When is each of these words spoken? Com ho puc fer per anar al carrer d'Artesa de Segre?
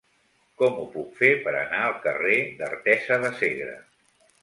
Com 0.61 0.79
ho 0.83 0.85
puc 0.95 1.11
fer 1.19 1.29
per 1.45 1.53
anar 1.61 1.83
al 1.83 2.01
carrer 2.09 2.41
d'Artesa 2.63 3.23
de 3.29 3.35
Segre? 3.45 3.81